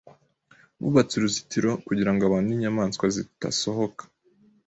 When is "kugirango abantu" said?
1.87-2.47